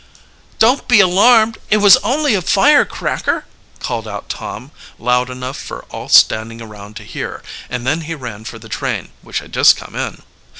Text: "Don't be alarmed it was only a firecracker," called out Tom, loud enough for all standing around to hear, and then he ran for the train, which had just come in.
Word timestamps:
"Don't 0.57 0.87
be 0.87 0.99
alarmed 0.99 1.59
it 1.69 1.77
was 1.77 1.95
only 1.97 2.33
a 2.33 2.41
firecracker," 2.41 3.45
called 3.77 4.07
out 4.07 4.29
Tom, 4.29 4.71
loud 4.97 5.29
enough 5.29 5.57
for 5.59 5.83
all 5.91 6.09
standing 6.09 6.59
around 6.59 6.95
to 6.95 7.03
hear, 7.03 7.43
and 7.69 7.85
then 7.85 8.01
he 8.01 8.15
ran 8.15 8.43
for 8.43 8.57
the 8.57 8.67
train, 8.67 9.09
which 9.21 9.41
had 9.41 9.53
just 9.53 9.77
come 9.77 9.93
in. 9.93 10.23